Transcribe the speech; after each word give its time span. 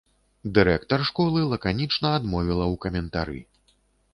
Дырэктар 0.53 1.03
школы 1.09 1.43
лаканічна 1.51 2.07
адмовіла 2.21 2.65
ў 2.73 2.83
каментары. 2.87 3.39